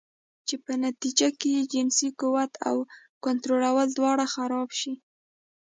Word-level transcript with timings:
چې 0.47 0.55
پۀ 0.63 0.73
نتيجه 0.85 1.29
کښې 1.39 1.51
ئې 1.55 1.63
جنسي 1.73 2.09
قوت 2.19 2.51
او 2.67 2.77
کنټرول 3.25 3.63
دواړه 3.97 4.25
خراب 4.33 4.69
شي 4.79 4.93